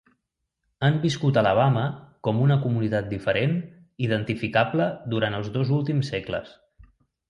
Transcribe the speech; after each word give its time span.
Han 0.87 0.95
viscut 1.03 1.37
a 1.39 1.43
Alabama 1.45 1.83
com 2.29 2.41
una 2.47 2.59
comunitat 2.65 3.13
diferent 3.13 3.55
identificable 4.09 4.93
durant 5.17 5.41
els 5.43 5.57
dos 5.61 5.79
últims 5.81 6.15
segles. 6.17 6.61